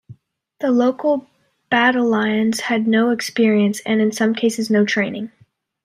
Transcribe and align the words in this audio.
The 0.61 0.71
local 0.71 1.27
battalions 1.69 2.59
had 2.61 2.87
no 2.87 3.11
experience 3.11 3.81
and 3.85 4.01
in 4.01 4.11
some 4.11 4.33
cases 4.33 4.67
no 4.71 4.83
training. 4.83 5.31